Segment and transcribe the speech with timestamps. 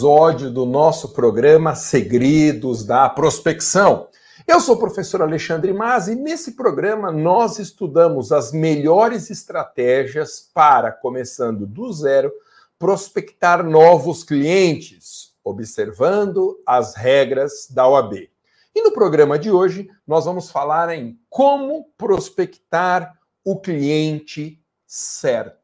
[0.00, 4.08] episódio do nosso programa Segredos da Prospecção.
[4.46, 10.90] Eu sou o professor Alexandre Mas e nesse programa nós estudamos as melhores estratégias para,
[10.90, 12.32] começando do zero,
[12.78, 18.30] prospectar novos clientes, observando as regras da OAB.
[18.74, 25.59] E no programa de hoje nós vamos falar em como prospectar o cliente certo.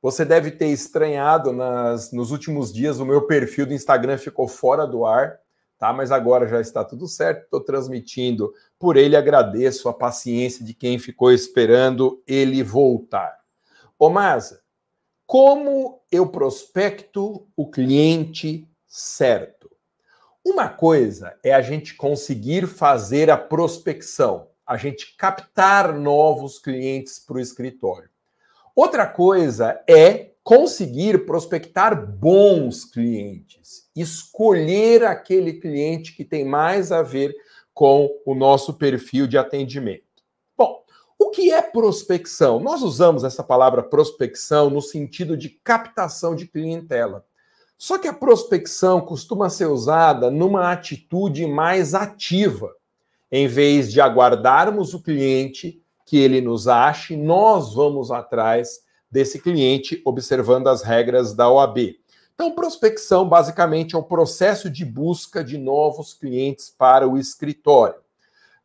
[0.00, 4.86] Você deve ter estranhado nas, nos últimos dias, o meu perfil do Instagram ficou fora
[4.86, 5.40] do ar,
[5.76, 5.92] tá?
[5.92, 9.16] Mas agora já está tudo certo, estou transmitindo por ele.
[9.16, 13.36] Agradeço a paciência de quem ficou esperando ele voltar.
[13.98, 14.62] Ô Maza,
[15.26, 19.68] como eu prospecto o cliente certo?
[20.44, 27.36] Uma coisa é a gente conseguir fazer a prospecção, a gente captar novos clientes para
[27.36, 28.08] o escritório.
[28.80, 37.34] Outra coisa é conseguir prospectar bons clientes, escolher aquele cliente que tem mais a ver
[37.74, 40.04] com o nosso perfil de atendimento.
[40.56, 40.84] Bom,
[41.18, 42.60] o que é prospecção?
[42.60, 47.26] Nós usamos essa palavra prospecção no sentido de captação de clientela.
[47.76, 52.72] Só que a prospecção costuma ser usada numa atitude mais ativa.
[53.28, 60.00] Em vez de aguardarmos o cliente que ele nos ache, nós vamos atrás desse cliente,
[60.06, 61.96] observando as regras da OAB.
[62.34, 67.96] Então, prospecção basicamente é um processo de busca de novos clientes para o escritório.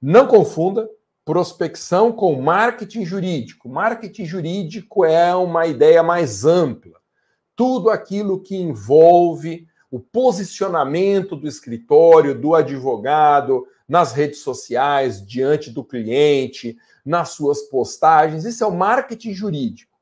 [0.02, 0.90] Não confunda
[1.26, 3.68] prospecção com marketing jurídico.
[3.68, 6.98] Marketing jurídico é uma ideia mais ampla.
[7.58, 15.84] Tudo aquilo que envolve o posicionamento do escritório, do advogado, nas redes sociais, diante do
[15.84, 18.44] cliente, nas suas postagens.
[18.44, 19.94] Isso é o marketing jurídico.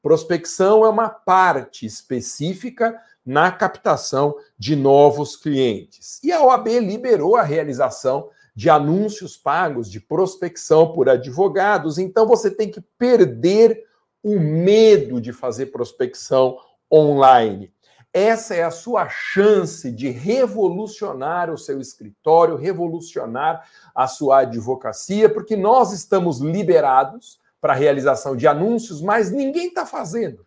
[0.00, 6.22] Prospecção é uma parte específica na captação de novos clientes.
[6.22, 12.48] E a OAB liberou a realização de anúncios pagos de prospecção por advogados, então você
[12.48, 13.82] tem que perder
[14.22, 16.56] o medo de fazer prospecção
[16.92, 17.72] online.
[18.12, 25.56] Essa é a sua chance de revolucionar o seu escritório, revolucionar a sua advocacia, porque
[25.56, 30.44] nós estamos liberados para a realização de anúncios, mas ninguém está fazendo.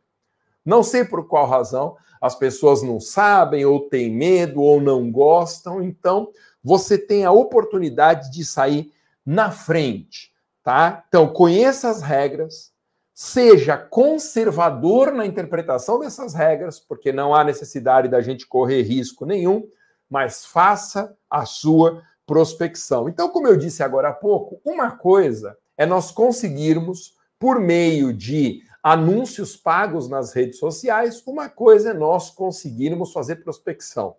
[0.63, 5.81] Não sei por qual razão, as pessoas não sabem, ou têm medo, ou não gostam,
[5.81, 6.31] então
[6.63, 8.91] você tem a oportunidade de sair
[9.25, 10.31] na frente,
[10.63, 11.03] tá?
[11.07, 12.71] Então, conheça as regras,
[13.17, 19.65] seja conservador na interpretação dessas regras, porque não há necessidade da gente correr risco nenhum,
[20.09, 23.07] mas faça a sua prospecção.
[23.07, 28.61] Então, como eu disse agora há pouco, uma coisa é nós conseguirmos, por meio de
[28.83, 34.17] anúncios pagos nas redes sociais, uma coisa é nós conseguirmos fazer prospecção.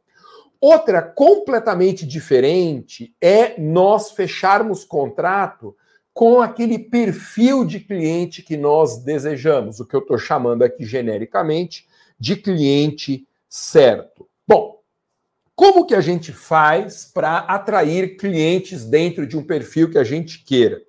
[0.58, 5.76] Outra completamente diferente é nós fecharmos contrato
[6.16, 11.86] com aquele perfil de cliente que nós desejamos, o que eu estou chamando aqui genericamente
[12.18, 14.26] de cliente certo.
[14.48, 14.80] Bom,
[15.54, 20.42] como que a gente faz para atrair clientes dentro de um perfil que a gente
[20.42, 20.80] queira?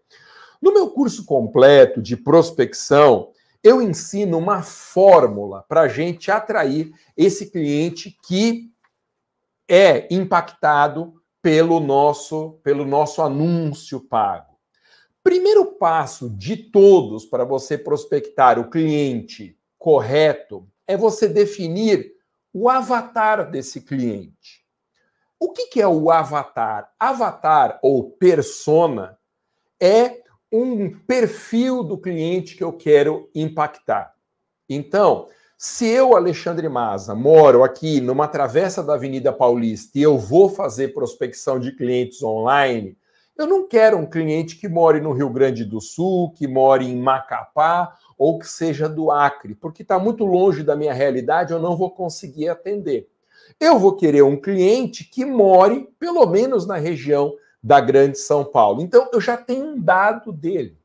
[0.61, 7.51] No meu curso completo de prospecção, eu ensino uma fórmula para a gente atrair esse
[7.51, 8.71] cliente que
[9.67, 14.46] é impactado pelo nosso, pelo nosso anúncio pago.
[15.27, 22.13] Primeiro passo de todos para você prospectar o cliente correto é você definir
[22.53, 24.65] o avatar desse cliente.
[25.37, 26.93] O que, é o avatar?
[26.97, 29.19] Avatar ou persona
[29.81, 34.13] é um perfil do cliente que eu quero impactar.
[34.69, 35.27] Então,
[35.57, 40.93] se eu, Alexandre Maza, moro aqui numa travessa da Avenida Paulista e eu vou fazer
[40.93, 42.97] prospecção de clientes online,
[43.37, 46.99] eu não quero um cliente que more no Rio Grande do Sul, que more em
[46.99, 51.77] Macapá ou que seja do Acre, porque está muito longe da minha realidade, eu não
[51.77, 53.07] vou conseguir atender.
[53.59, 58.81] Eu vou querer um cliente que more, pelo menos na região da Grande São Paulo.
[58.81, 60.77] Então, eu já tenho um dado dele,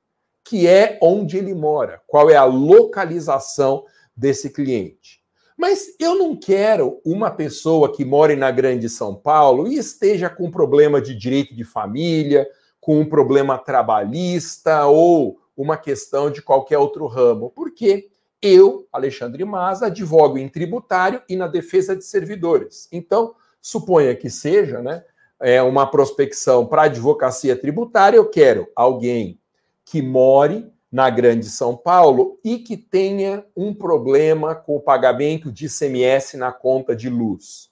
[0.45, 3.85] que é onde ele mora, qual é a localização
[4.17, 5.22] desse cliente.
[5.57, 10.51] Mas eu não quero uma pessoa que more na Grande São Paulo e esteja com
[10.51, 12.49] problema de direito de família,
[12.81, 17.51] com um problema trabalhista ou uma questão de qualquer outro ramo.
[17.51, 18.09] Porque
[18.41, 22.89] eu, Alexandre Maza, advogo em tributário e na defesa de servidores.
[22.91, 25.05] Então, suponha que seja, né,
[25.41, 29.39] é uma prospecção para advocacia tributária, eu quero alguém
[29.85, 35.65] que more na Grande São Paulo e que tenha um problema com o pagamento de
[35.65, 37.71] ICMS na conta de luz.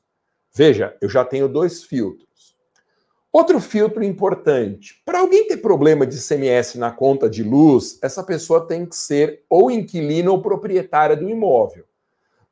[0.52, 2.56] Veja, eu já tenho dois filtros.
[3.30, 8.66] Outro filtro importante: para alguém ter problema de CMS na conta de luz, essa pessoa
[8.66, 11.84] tem que ser ou inquilino ou proprietária do imóvel.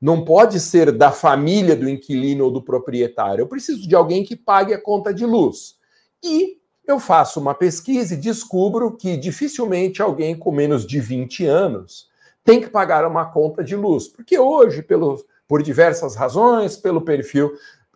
[0.00, 3.42] Não pode ser da família do inquilino ou do proprietário.
[3.42, 5.76] Eu preciso de alguém que pague a conta de luz.
[6.22, 6.57] E
[6.88, 12.08] eu faço uma pesquisa e descubro que dificilmente alguém com menos de 20 anos
[12.42, 14.08] tem que pagar uma conta de luz.
[14.08, 17.52] Porque hoje, pelo, por diversas razões, pelo perfil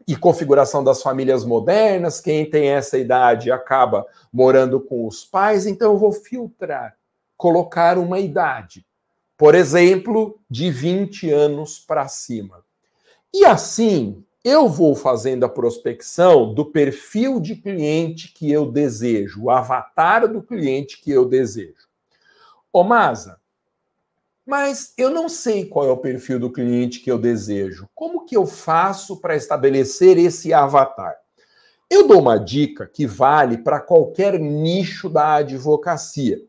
[0.06, 5.92] e configuração das famílias modernas, quem tem essa idade acaba morando com os pais, então
[5.92, 6.94] eu vou filtrar,
[7.36, 8.84] colocar uma idade,
[9.38, 12.62] por exemplo, de 20 anos para cima.
[13.32, 19.50] E assim, eu vou fazendo a prospecção do perfil de cliente que eu desejo, o
[19.50, 21.88] avatar do cliente que eu desejo.
[22.72, 23.38] Ô Masa,
[24.44, 27.88] mas eu não sei qual é o perfil do cliente que eu desejo.
[27.94, 31.16] Como que eu faço para estabelecer esse avatar?
[31.88, 36.40] Eu dou uma dica que vale para qualquer nicho da advocacia.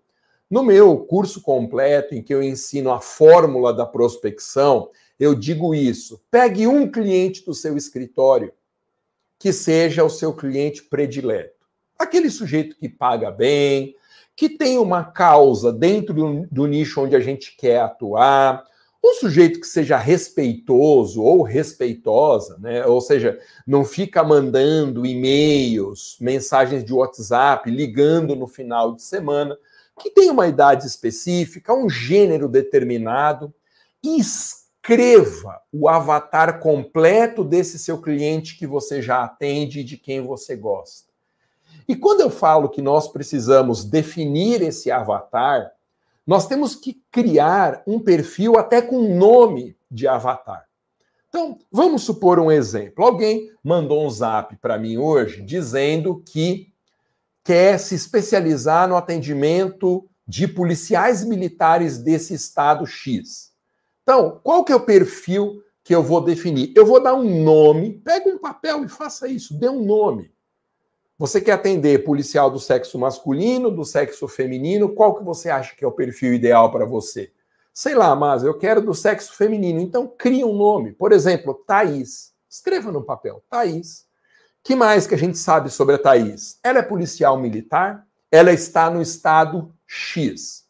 [0.49, 4.89] No meu curso completo, em que eu ensino a fórmula da prospecção,
[5.19, 6.21] eu digo isso.
[6.29, 8.51] Pegue um cliente do seu escritório
[9.39, 11.65] que seja o seu cliente predileto.
[11.99, 13.95] Aquele sujeito que paga bem,
[14.35, 18.63] que tem uma causa dentro do, do nicho onde a gente quer atuar,
[19.03, 22.85] um sujeito que seja respeitoso ou respeitosa, né?
[22.85, 23.37] Ou seja,
[23.67, 29.57] não fica mandando e-mails, mensagens de WhatsApp, ligando no final de semana,
[29.99, 33.53] que tem uma idade específica, um gênero determinado,
[34.01, 34.21] e
[34.83, 40.57] escreva o avatar completo desse seu cliente que você já atende e de quem você
[40.57, 41.07] gosta.
[41.87, 45.71] E quando eu falo que nós precisamos definir esse avatar,
[46.27, 50.65] nós temos que criar um perfil até com nome de avatar.
[51.29, 53.05] Então, vamos supor um exemplo.
[53.05, 56.71] Alguém mandou um zap para mim hoje dizendo que
[57.41, 63.52] quer se especializar no atendimento de policiais militares desse estado X.
[64.03, 66.73] Então, qual que é o perfil que eu vou definir?
[66.75, 70.31] Eu vou dar um nome, pega um papel e faça isso, dê um nome.
[71.17, 74.93] Você quer atender policial do sexo masculino, do sexo feminino?
[74.93, 77.31] Qual que você acha que é o perfil ideal para você?
[77.73, 79.79] Sei lá, mas eu quero do sexo feminino.
[79.79, 80.91] Então cria um nome.
[80.91, 82.33] Por exemplo, Thaís.
[82.49, 84.05] Escreva no papel, Thaís.
[84.61, 86.59] que mais que a gente sabe sobre a Thaís?
[86.63, 90.62] Ela é policial militar, ela está no estado X.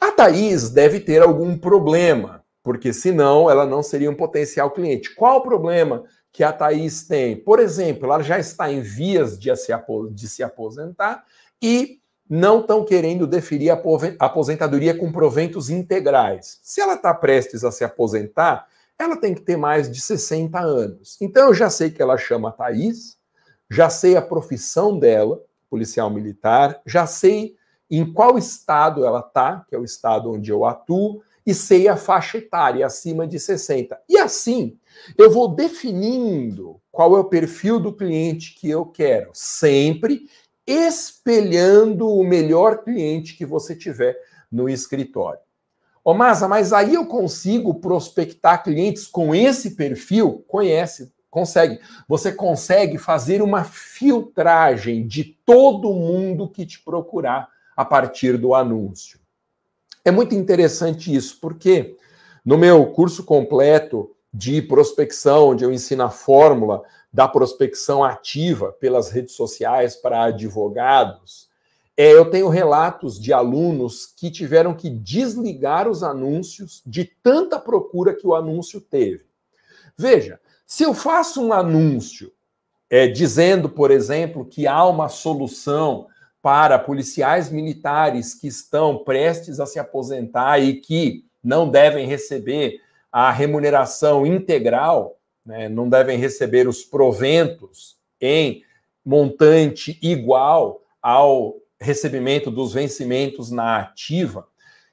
[0.00, 5.14] A Thaís deve ter algum problema, porque senão ela não seria um potencial cliente.
[5.14, 6.04] Qual o problema
[6.36, 7.34] que a Thaís tem.
[7.34, 9.72] Por exemplo, ela já está em vias de se,
[10.10, 11.24] de se aposentar
[11.62, 11.98] e
[12.28, 16.60] não estão querendo deferir a aposentadoria com proventos integrais.
[16.62, 18.66] Se ela está prestes a se aposentar,
[18.98, 21.16] ela tem que ter mais de 60 anos.
[21.22, 23.16] Então eu já sei que ela chama Thaís,
[23.70, 27.56] já sei a profissão dela, policial militar, já sei
[27.90, 31.96] em qual estado ela está, que é o estado onde eu atuo, e sei a
[31.96, 33.98] faixa etária acima de 60.
[34.08, 34.76] E assim,
[35.16, 40.28] eu vou definindo qual é o perfil do cliente que eu quero, sempre
[40.66, 44.16] espelhando o melhor cliente que você tiver
[44.50, 45.38] no escritório.
[46.02, 50.44] Ô, Masa, mas aí eu consigo prospectar clientes com esse perfil?
[50.48, 51.80] Conhece, consegue.
[52.08, 59.20] Você consegue fazer uma filtragem de todo mundo que te procurar a partir do anúncio.
[60.04, 61.96] É muito interessante isso, porque
[62.44, 69.10] no meu curso completo de prospecção, onde eu ensino a fórmula da prospecção ativa pelas
[69.10, 71.48] redes sociais para advogados,
[71.96, 78.14] é, eu tenho relatos de alunos que tiveram que desligar os anúncios de tanta procura
[78.14, 79.24] que o anúncio teve.
[79.96, 82.30] Veja, se eu faço um anúncio
[82.90, 86.06] é, dizendo, por exemplo, que há uma solução
[86.46, 93.32] para policiais militares que estão prestes a se aposentar e que não devem receber a
[93.32, 98.62] remuneração integral, né, não devem receber os proventos em
[99.04, 104.46] montante igual ao recebimento dos vencimentos na ativa.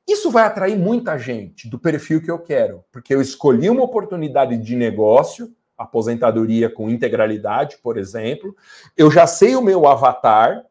[0.08, 4.58] Isso vai atrair muita gente do perfil que eu quero, porque eu escolhi uma oportunidade
[4.58, 8.56] de negócio, aposentadoria com integralidade, por exemplo,
[8.98, 10.66] eu já sei o meu avatar,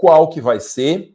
[0.00, 1.14] qual que vai ser,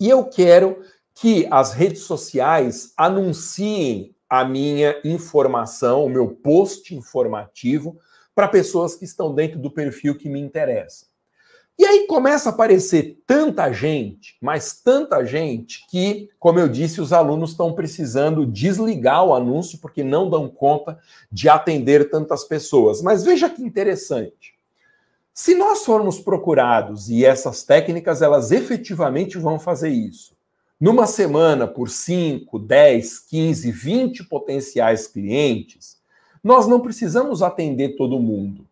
[0.00, 7.98] e eu quero que as redes sociais anunciem a minha informação, o meu post informativo
[8.32, 11.06] para pessoas que estão dentro do perfil que me interessa.
[11.76, 17.12] E aí começa a aparecer tanta gente, mas tanta gente, que, como eu disse, os
[17.12, 20.96] alunos estão precisando desligar o anúncio porque não dão conta
[21.32, 23.02] de atender tantas pessoas.
[23.02, 24.53] Mas veja que interessante.
[25.36, 30.32] Se nós formos procurados e essas técnicas elas efetivamente vão fazer isso,
[30.80, 35.96] numa semana por 5, 10, 15, 20 potenciais clientes,
[36.42, 38.64] nós não precisamos atender todo mundo.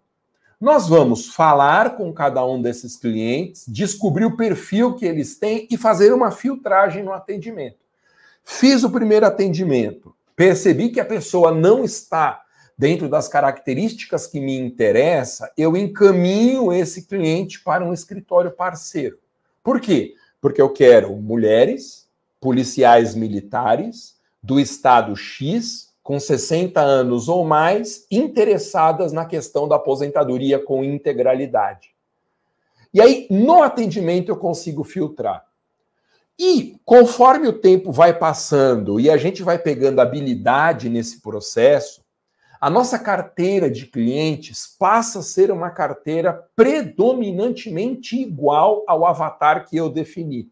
[0.60, 5.76] Nós vamos falar com cada um desses clientes, descobrir o perfil que eles têm e
[5.76, 7.78] fazer uma filtragem no atendimento.
[8.44, 12.41] Fiz o primeiro atendimento, percebi que a pessoa não está
[12.82, 19.20] dentro das características que me interessa, eu encaminho esse cliente para um escritório parceiro.
[19.62, 20.16] Por quê?
[20.40, 22.08] Porque eu quero mulheres,
[22.40, 30.58] policiais militares do estado X com 60 anos ou mais interessadas na questão da aposentadoria
[30.58, 31.94] com integralidade.
[32.92, 35.46] E aí, no atendimento, eu consigo filtrar.
[36.36, 42.01] E conforme o tempo vai passando e a gente vai pegando habilidade nesse processo,
[42.62, 49.76] a nossa carteira de clientes passa a ser uma carteira predominantemente igual ao avatar que
[49.76, 50.48] eu defini,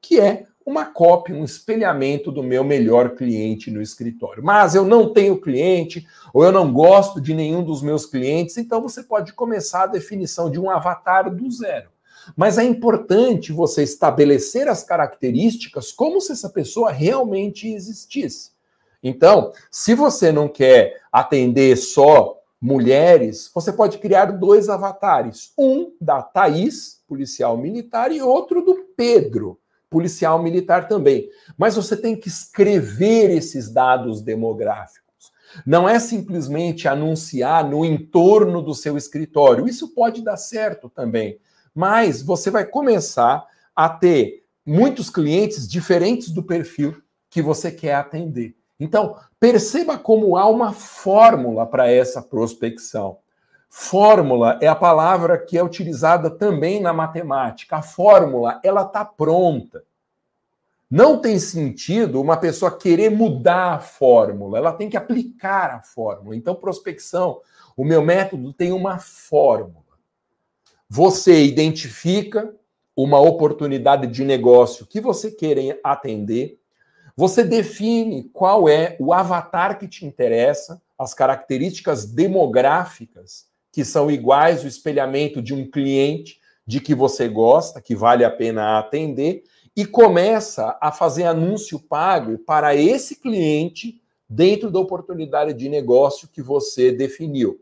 [0.00, 4.42] que é uma cópia, um espelhamento do meu melhor cliente no escritório.
[4.42, 6.04] Mas eu não tenho cliente,
[6.34, 10.50] ou eu não gosto de nenhum dos meus clientes, então você pode começar a definição
[10.50, 11.90] de um avatar do zero.
[12.36, 18.50] Mas é importante você estabelecer as características como se essa pessoa realmente existisse.
[19.02, 26.22] Então, se você não quer atender só mulheres, você pode criar dois avatares: um da
[26.22, 29.58] Thaís, policial militar, e outro do Pedro,
[29.90, 31.28] policial militar também.
[31.58, 35.02] Mas você tem que escrever esses dados demográficos.
[35.66, 39.68] Não é simplesmente anunciar no entorno do seu escritório.
[39.68, 41.38] Isso pode dar certo também.
[41.74, 43.44] Mas você vai começar
[43.74, 48.54] a ter muitos clientes diferentes do perfil que você quer atender.
[48.82, 53.18] Então, perceba como há uma fórmula para essa prospecção.
[53.70, 57.76] Fórmula é a palavra que é utilizada também na matemática.
[57.76, 59.84] A fórmula, ela está pronta.
[60.90, 66.34] Não tem sentido uma pessoa querer mudar a fórmula, ela tem que aplicar a fórmula.
[66.34, 67.40] Então, prospecção,
[67.76, 69.84] o meu método tem uma fórmula.
[70.88, 72.52] Você identifica
[72.96, 76.58] uma oportunidade de negócio que você quer atender,
[77.16, 84.62] você define qual é o avatar que te interessa, as características demográficas que são iguais
[84.62, 89.86] o espelhamento de um cliente de que você gosta, que vale a pena atender, e
[89.86, 96.92] começa a fazer anúncio pago para esse cliente dentro da oportunidade de negócio que você
[96.92, 97.60] definiu.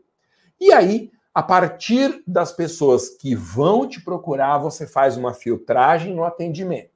[0.59, 6.25] E aí, a partir das pessoas que vão te procurar, você faz uma filtragem no
[6.25, 6.90] atendimento.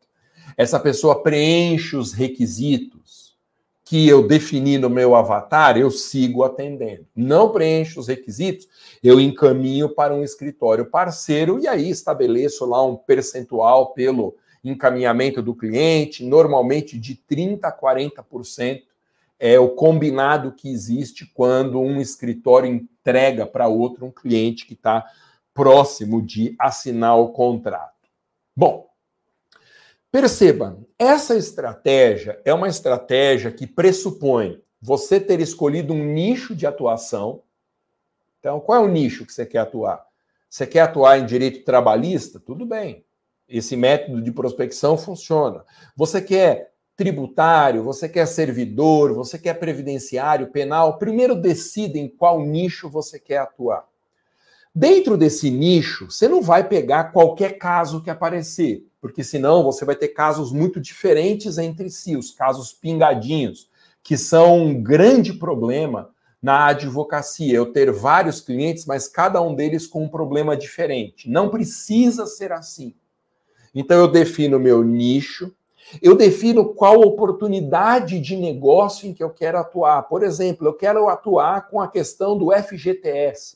[0.57, 3.35] Essa pessoa preenche os requisitos,
[3.83, 7.05] que eu defini no meu avatar, eu sigo atendendo.
[7.15, 8.67] Não preencho os requisitos,
[9.03, 15.53] eu encaminho para um escritório parceiro e aí estabeleço lá um percentual pelo encaminhamento do
[15.53, 18.81] cliente, normalmente de 30% a 40%
[19.39, 25.05] é o combinado que existe quando um escritório entrega para outro um cliente que está
[25.53, 27.93] próximo de assinar o contrato.
[28.55, 28.84] Bom,
[30.15, 37.41] Perceba, essa estratégia é uma estratégia que pressupõe você ter escolhido um nicho de atuação.
[38.39, 40.05] Então, qual é o nicho que você quer atuar?
[40.49, 42.39] Você quer atuar em direito trabalhista?
[42.39, 43.03] Tudo bem.
[43.45, 45.65] Esse método de prospecção funciona.
[45.97, 50.97] Você quer tributário, você quer servidor, você quer previdenciário, penal?
[50.97, 53.85] Primeiro decida em qual nicho você quer atuar.
[54.75, 59.95] Dentro desse nicho, você não vai pegar qualquer caso que aparecer porque senão você vai
[59.95, 63.69] ter casos muito diferentes entre si, os casos pingadinhos,
[64.01, 66.09] que são um grande problema
[66.41, 67.55] na advocacia.
[67.55, 71.29] Eu ter vários clientes, mas cada um deles com um problema diferente.
[71.29, 72.95] Não precisa ser assim.
[73.75, 75.53] Então eu defino meu nicho,
[76.01, 80.01] eu defino qual oportunidade de negócio em que eu quero atuar.
[80.07, 83.55] Por exemplo, eu quero atuar com a questão do FGTS.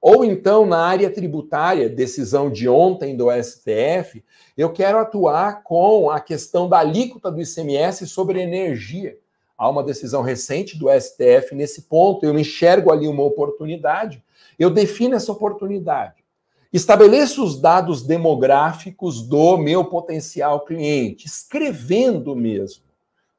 [0.00, 4.24] Ou então, na área tributária, decisão de ontem do STF,
[4.56, 9.18] eu quero atuar com a questão da alíquota do ICMS sobre energia.
[9.58, 14.22] Há uma decisão recente do STF nesse ponto, eu enxergo ali uma oportunidade,
[14.58, 16.24] eu defino essa oportunidade.
[16.72, 22.84] Estabeleço os dados demográficos do meu potencial cliente, escrevendo mesmo,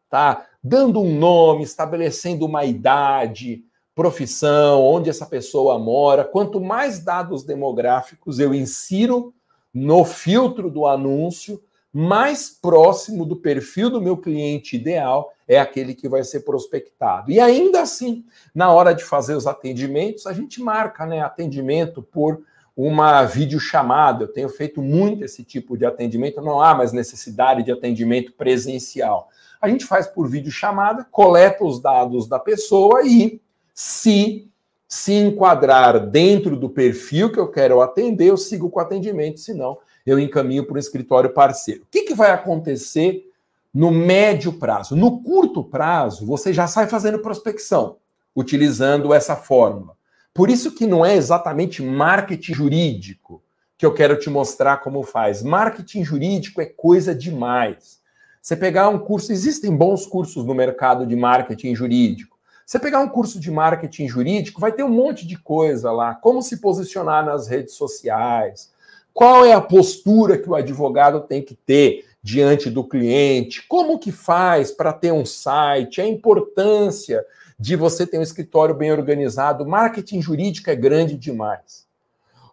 [0.10, 0.46] tá?
[0.62, 3.64] Dando um nome, estabelecendo uma idade,
[3.96, 6.24] profissão, onde essa pessoa mora.
[6.24, 9.34] Quanto mais dados demográficos eu insiro
[9.74, 11.62] no filtro do anúncio,
[11.94, 17.30] mais próximo do perfil do meu cliente ideal é aquele que vai ser prospectado.
[17.30, 18.24] E ainda assim,
[18.56, 22.42] na hora de fazer os atendimentos, a gente marca né, atendimento por
[22.76, 24.24] uma videochamada.
[24.24, 29.28] Eu tenho feito muito esse tipo de atendimento, não há mais necessidade de atendimento presencial.
[29.60, 33.42] A gente faz por videochamada, coleta os dados da pessoa e,
[33.82, 34.48] se
[34.88, 39.78] se enquadrar dentro do perfil que eu quero atender, eu sigo com o atendimento, senão
[40.06, 41.84] eu encaminho para o escritório parceiro.
[41.84, 43.26] O que, que vai acontecer
[43.74, 44.96] no médio prazo?
[44.96, 47.96] No curto prazo, você já sai fazendo prospecção,
[48.36, 49.96] utilizando essa fórmula.
[50.34, 53.42] Por isso que não é exatamente marketing jurídico
[53.78, 55.42] que eu quero te mostrar como faz.
[55.42, 58.00] Marketing jurídico é coisa demais.
[58.42, 62.31] Você pegar um curso, existem bons cursos no mercado de marketing jurídico.
[62.66, 66.42] Você pegar um curso de marketing jurídico, vai ter um monte de coisa lá, como
[66.42, 68.72] se posicionar nas redes sociais,
[69.14, 74.12] qual é a postura que o advogado tem que ter diante do cliente, como que
[74.12, 77.26] faz para ter um site, a importância
[77.60, 79.66] de você ter um escritório bem organizado.
[79.66, 81.86] Marketing jurídico é grande demais.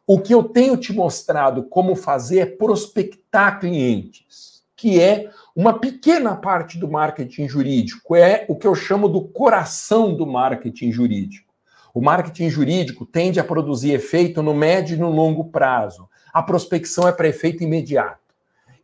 [0.06, 6.36] O que eu tenho te mostrado como fazer é prospectar clientes, que é uma pequena
[6.36, 11.52] parte do marketing jurídico, é o que eu chamo do coração do marketing jurídico.
[11.92, 16.08] O marketing jurídico tende a produzir efeito no médio e no longo prazo.
[16.32, 18.20] A prospecção é para efeito imediato.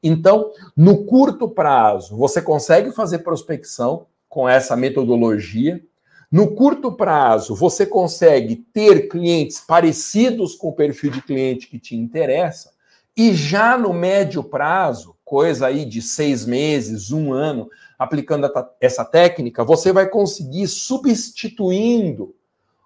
[0.03, 5.81] Então, no curto prazo, você consegue fazer prospecção com essa metodologia,
[6.29, 11.95] no curto prazo, você consegue ter clientes parecidos com o perfil de cliente que te
[11.95, 12.73] interessa,
[13.17, 18.51] e já no médio prazo, coisa aí de seis meses, um ano, aplicando
[18.81, 22.35] essa técnica, você vai conseguir substituindo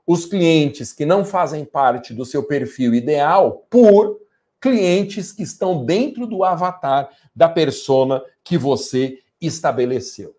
[0.07, 4.19] os clientes que não fazem parte do seu perfil ideal por
[4.61, 10.35] clientes que estão dentro do avatar da persona que você estabeleceu.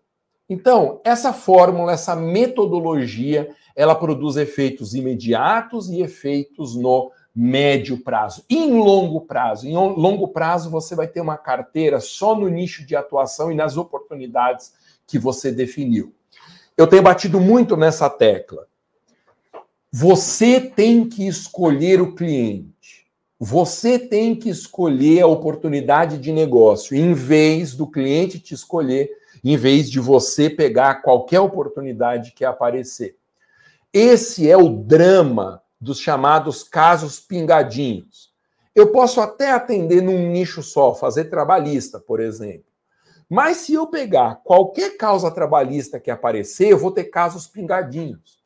[0.48, 8.44] Então, essa fórmula, essa metodologia, ela produz efeitos imediatos e efeitos no médio prazo.
[8.48, 9.66] Em longo prazo?
[9.66, 13.76] Em longo prazo, você vai ter uma carteira só no nicho de atuação e nas
[13.76, 14.72] oportunidades
[15.06, 16.14] que você definiu.
[16.76, 18.66] Eu tenho batido muito nessa tecla.
[19.92, 23.06] Você tem que escolher o cliente.
[23.38, 29.10] Você tem que escolher a oportunidade de negócio, em vez do cliente te escolher
[29.42, 33.16] em vez de você pegar qualquer oportunidade que aparecer.
[33.92, 38.30] Esse é o drama dos chamados casos pingadinhos.
[38.74, 42.70] Eu posso até atender num nicho só, fazer trabalhista, por exemplo.
[43.28, 48.40] Mas se eu pegar qualquer causa trabalhista que aparecer, eu vou ter casos pingadinhos.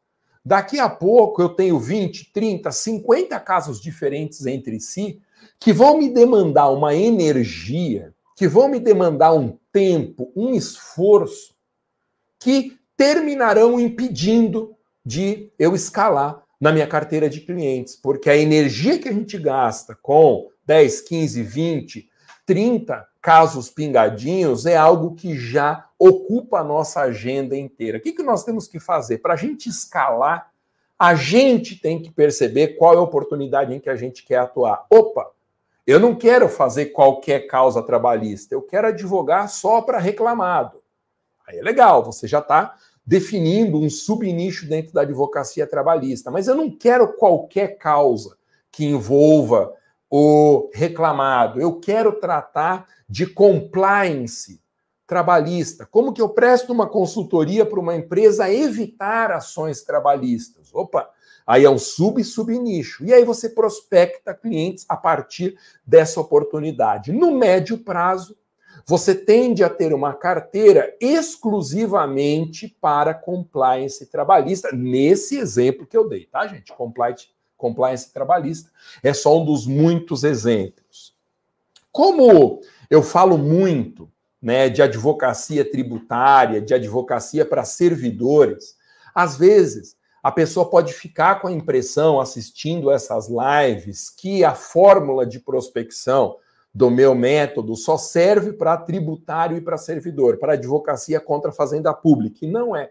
[0.44, 5.20] Daqui a pouco eu tenho 20, 30, 50 casos diferentes entre si
[5.58, 11.54] que vão me demandar uma energia que vão me demandar um tempo, um esforço,
[12.38, 19.08] que terminarão impedindo de eu escalar na minha carteira de clientes, porque a energia que
[19.08, 22.08] a gente gasta com 10, 15, 20,
[22.46, 27.98] 30 casos pingadinhos é algo que já ocupa a nossa agenda inteira.
[27.98, 29.18] O que, que nós temos que fazer?
[29.18, 30.50] Para a gente escalar,
[30.98, 34.86] a gente tem que perceber qual é a oportunidade em que a gente quer atuar.
[34.90, 35.30] Opa,
[35.86, 40.82] eu não quero fazer qualquer causa trabalhista, eu quero advogar só para reclamado.
[41.46, 42.74] Aí é legal, você já está
[43.06, 48.36] definindo um subnicho dentro da advocacia trabalhista, mas eu não quero qualquer causa
[48.70, 49.72] que envolva
[50.10, 51.60] o reclamado.
[51.60, 54.60] Eu quero tratar de compliance
[55.06, 55.86] trabalhista.
[55.86, 60.72] Como que eu presto uma consultoria para uma empresa evitar ações trabalhistas?
[60.72, 61.10] Opa,
[61.46, 63.04] Aí é um sub-subnicho.
[63.04, 67.12] E aí você prospecta clientes a partir dessa oportunidade.
[67.12, 68.36] No médio prazo,
[68.86, 76.26] você tende a ter uma carteira exclusivamente para compliance trabalhista, nesse exemplo que eu dei,
[76.26, 76.72] tá, gente?
[76.72, 78.70] Compliance, compliance trabalhista
[79.02, 81.14] é só um dos muitos exemplos.
[81.90, 84.10] Como eu falo muito
[84.42, 88.76] né, de advocacia tributária, de advocacia para servidores,
[89.14, 95.26] às vezes a pessoa pode ficar com a impressão, assistindo essas lives, que a fórmula
[95.26, 96.36] de prospecção
[96.74, 101.94] do meu método só serve para tributário e para servidor, para advocacia contra a fazenda
[101.94, 102.44] pública.
[102.44, 102.90] E não é.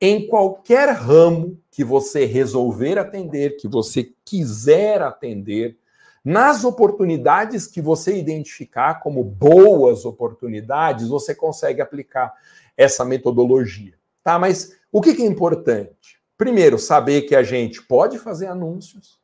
[0.00, 5.78] Em qualquer ramo que você resolver atender, que você quiser atender,
[6.24, 12.34] nas oportunidades que você identificar como boas oportunidades, você consegue aplicar
[12.76, 13.94] essa metodologia.
[14.22, 14.38] Tá?
[14.38, 16.20] Mas o que é importante?
[16.36, 19.18] Primeiro, saber que a gente pode fazer anúncios,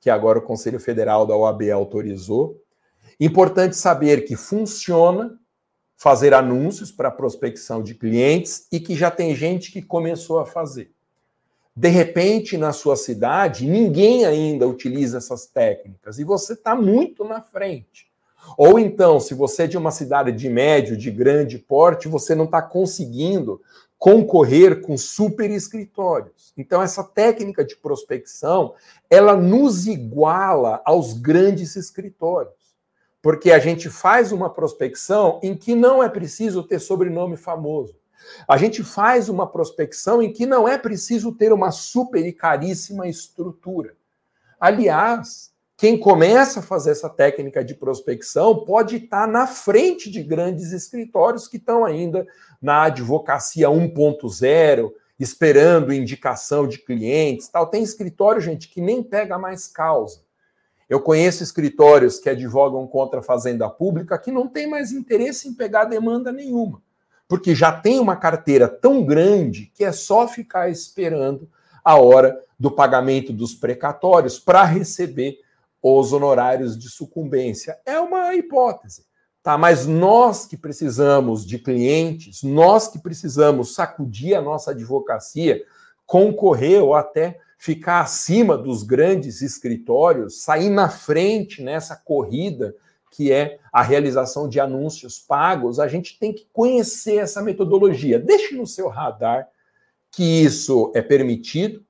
[0.00, 2.60] que agora o Conselho Federal da OAB autorizou,
[3.20, 5.38] Importante saber que funciona
[5.94, 10.90] fazer anúncios para prospecção de clientes e que já tem gente que começou a fazer.
[11.76, 17.42] De repente, na sua cidade, ninguém ainda utiliza essas técnicas e você está muito na
[17.42, 18.10] frente.
[18.56, 22.46] Ou então, se você é de uma cidade de médio, de grande porte, você não
[22.46, 23.60] está conseguindo
[23.98, 26.54] concorrer com super escritórios.
[26.56, 28.74] Então, essa técnica de prospecção,
[29.10, 32.59] ela nos iguala aos grandes escritórios.
[33.22, 37.94] Porque a gente faz uma prospecção em que não é preciso ter sobrenome famoso.
[38.46, 43.08] A gente faz uma prospecção em que não é preciso ter uma super e caríssima
[43.08, 43.94] estrutura.
[44.58, 50.72] Aliás, quem começa a fazer essa técnica de prospecção pode estar na frente de grandes
[50.72, 52.26] escritórios que estão ainda
[52.60, 57.66] na advocacia 1.0, esperando indicação de clientes, tal.
[57.66, 60.20] Tem escritório, gente, que nem pega mais causa.
[60.90, 65.54] Eu conheço escritórios que advogam contra a fazenda pública que não tem mais interesse em
[65.54, 66.82] pegar demanda nenhuma,
[67.28, 71.48] porque já tem uma carteira tão grande que é só ficar esperando
[71.84, 75.38] a hora do pagamento dos precatórios para receber
[75.80, 77.78] os honorários de sucumbência.
[77.86, 79.06] É uma hipótese,
[79.44, 79.56] tá?
[79.56, 85.62] Mas nós que precisamos de clientes, nós que precisamos sacudir a nossa advocacia,
[86.04, 92.74] concorrer ou até ficar acima dos grandes escritórios, sair na frente nessa corrida
[93.10, 98.18] que é a realização de anúncios pagos, a gente tem que conhecer essa metodologia.
[98.18, 99.46] Deixe no seu radar
[100.10, 101.84] que isso é permitido,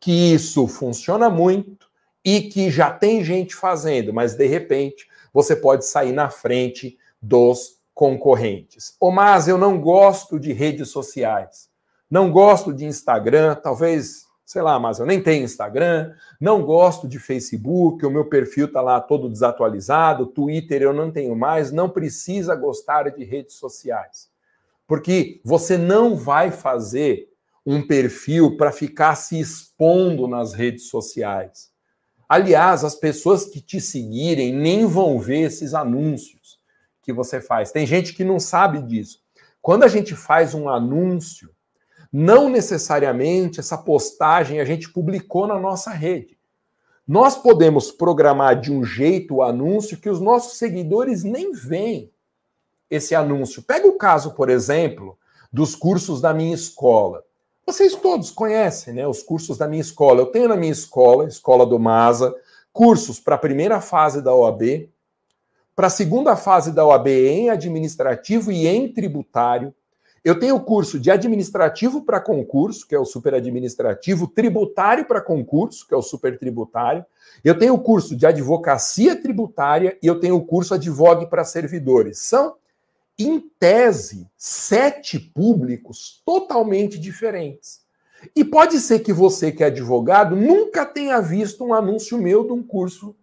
[0.00, 1.86] que isso funciona muito,
[2.24, 7.80] e que já tem gente fazendo, mas de repente você pode sair na frente dos
[7.94, 8.96] concorrentes.
[8.98, 11.70] Ô, mas eu não gosto de redes sociais.
[12.10, 17.18] Não gosto de Instagram, talvez, sei lá, mas eu nem tenho Instagram, não gosto de
[17.18, 22.54] Facebook, o meu perfil tá lá todo desatualizado, Twitter eu não tenho mais, não precisa
[22.54, 24.30] gostar de redes sociais.
[24.86, 27.28] Porque você não vai fazer
[27.64, 31.70] um perfil para ficar se expondo nas redes sociais.
[32.28, 36.58] Aliás, as pessoas que te seguirem nem vão ver esses anúncios
[37.02, 37.70] que você faz.
[37.70, 39.20] Tem gente que não sabe disso.
[39.60, 41.50] Quando a gente faz um anúncio,
[42.12, 46.38] não necessariamente essa postagem a gente publicou na nossa rede.
[47.08, 52.12] Nós podemos programar de um jeito o anúncio que os nossos seguidores nem veem
[52.90, 53.62] esse anúncio.
[53.62, 55.18] Pega o caso, por exemplo,
[55.52, 57.24] dos cursos da minha escola.
[57.66, 60.20] Vocês todos conhecem né, os cursos da minha escola.
[60.20, 62.34] Eu tenho na minha escola, Escola do Masa,
[62.72, 64.90] cursos para a primeira fase da OAB,
[65.74, 69.74] para a segunda fase da OAB em administrativo e em tributário.
[70.24, 75.20] Eu tenho o curso de administrativo para concurso, que é o super administrativo, tributário para
[75.20, 77.04] concurso, que é o super tributário.
[77.42, 82.18] Eu tenho o curso de advocacia tributária e eu tenho o curso advogue para servidores.
[82.18, 82.54] São
[83.18, 87.82] em tese, sete públicos totalmente diferentes.
[88.36, 92.52] E pode ser que você, que é advogado, nunca tenha visto um anúncio meu de
[92.52, 93.16] um curso,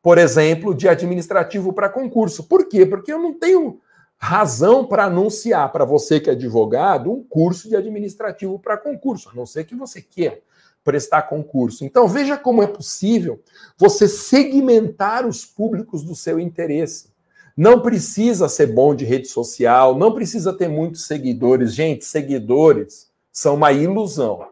[0.00, 2.44] por exemplo, de administrativo para concurso.
[2.44, 2.86] Por quê?
[2.86, 3.80] Porque eu não tenho
[4.18, 9.34] razão para anunciar para você, que é advogado, um curso de administrativo para concurso, a
[9.34, 10.40] não ser que você queira
[10.82, 11.84] prestar concurso.
[11.84, 13.40] Então, veja como é possível
[13.76, 17.12] você segmentar os públicos do seu interesse.
[17.56, 21.74] Não precisa ser bom de rede social, não precisa ter muitos seguidores.
[21.74, 24.48] Gente, seguidores são uma ilusão.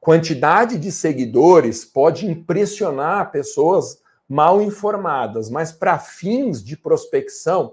[0.00, 7.72] Quantidade de seguidores pode impressionar pessoas mal informadas, mas para fins de prospecção,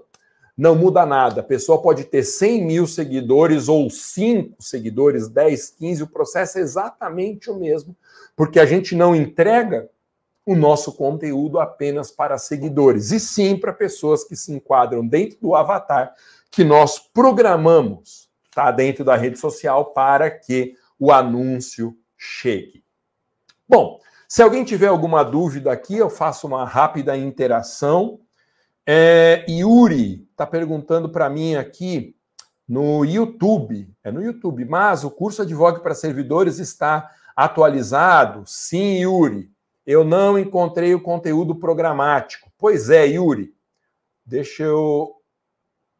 [0.56, 1.40] não muda nada.
[1.40, 6.60] A pessoa pode ter 100 mil seguidores ou 5 seguidores, 10, 15, o processo é
[6.60, 7.96] exatamente o mesmo,
[8.36, 9.88] porque a gente não entrega
[10.44, 15.54] o nosso conteúdo apenas para seguidores, e sim para pessoas que se enquadram dentro do
[15.54, 16.14] avatar
[16.50, 18.70] que nós programamos, tá?
[18.70, 22.84] Dentro da rede social para que o anúncio chegue.
[23.68, 28.20] Bom, se alguém tiver alguma dúvida aqui, eu faço uma rápida interação.
[28.86, 32.16] É, Yuri está perguntando para mim aqui
[32.68, 38.44] no YouTube, é no YouTube, mas o curso Advogue para Servidores está atualizado?
[38.46, 39.50] Sim, Yuri.
[39.84, 42.50] Eu não encontrei o conteúdo programático.
[42.56, 43.54] Pois é, Yuri.
[44.24, 45.16] Deixa eu.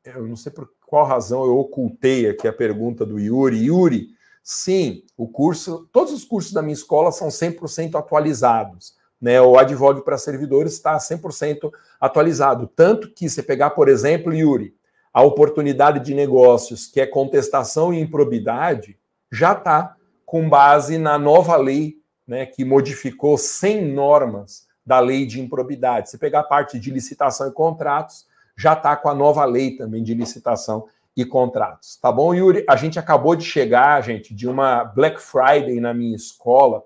[0.04, 3.64] Eu não sei por qual razão eu ocultei aqui a pergunta do Yuri.
[3.64, 4.08] Yuri,
[4.42, 8.96] sim, o curso, todos os cursos da minha escola são 100% atualizados.
[9.22, 12.68] Né, o Advogue para servidores está 100% atualizado.
[12.74, 14.74] Tanto que, se pegar, por exemplo, Yuri,
[15.14, 18.98] a oportunidade de negócios, que é contestação e improbidade,
[19.30, 19.94] já está
[20.26, 26.10] com base na nova lei né, que modificou 100 normas da lei de improbidade.
[26.10, 30.02] Se pegar a parte de licitação e contratos, já está com a nova lei também
[30.02, 31.96] de licitação e contratos.
[31.96, 32.64] Tá bom, Yuri?
[32.68, 36.82] A gente acabou de chegar, gente, de uma Black Friday na minha escola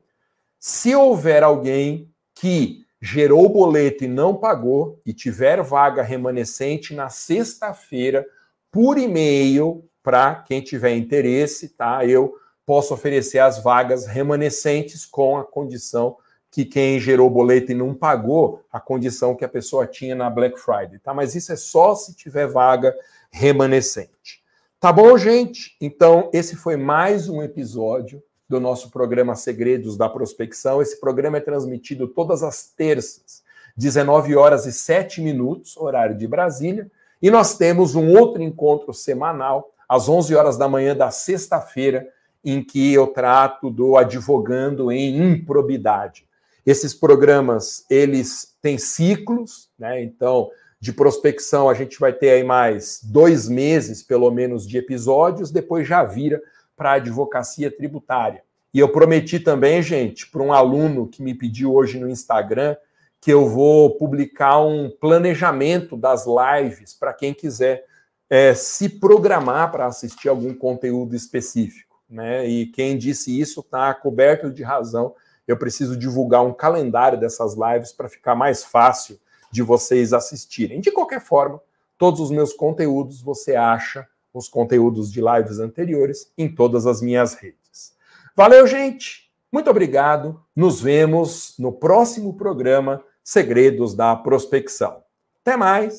[0.59, 7.11] Se houver alguém que gerou o boleto e não pagou e tiver vaga remanescente na
[7.11, 8.27] sexta-feira,
[8.74, 12.04] por e-mail, para quem tiver interesse, tá?
[12.04, 12.34] Eu
[12.66, 16.16] posso oferecer as vagas remanescentes com a condição
[16.50, 20.28] que quem gerou o boleto e não pagou a condição que a pessoa tinha na
[20.28, 21.14] Black Friday, tá?
[21.14, 22.92] Mas isso é só se tiver vaga
[23.30, 24.42] remanescente.
[24.80, 25.76] Tá bom, gente?
[25.80, 30.82] Então, esse foi mais um episódio do nosso programa Segredos da Prospecção.
[30.82, 33.44] Esse programa é transmitido todas as terças,
[33.76, 36.90] 19 horas e 7 minutos, horário de Brasília,
[37.24, 42.06] e nós temos um outro encontro semanal às 11 horas da manhã da sexta-feira,
[42.44, 46.28] em que eu trato do advogando em improbidade.
[46.66, 50.02] Esses programas, eles têm ciclos, né?
[50.02, 55.50] Então, de prospecção, a gente vai ter aí mais dois meses, pelo menos, de episódios,
[55.50, 56.42] depois já vira
[56.76, 58.42] para a advocacia tributária.
[58.74, 62.76] E eu prometi também, gente, para um aluno que me pediu hoje no Instagram,
[63.24, 67.87] que eu vou publicar um planejamento das lives para quem quiser
[68.28, 72.46] é, se programar para assistir algum conteúdo específico né?
[72.46, 75.14] E quem disse isso está coberto de razão.
[75.46, 79.18] Eu preciso divulgar um calendário dessas lives para ficar mais fácil
[79.50, 80.80] de vocês assistirem.
[80.80, 81.60] De qualquer forma,
[81.98, 87.34] todos os meus conteúdos você acha os conteúdos de lives anteriores em todas as minhas
[87.34, 87.94] redes.
[88.34, 89.30] Valeu, gente.
[89.52, 90.42] Muito obrigado.
[90.56, 95.02] Nos vemos no próximo programa Segredos da Prospecção.
[95.40, 95.92] Até mais.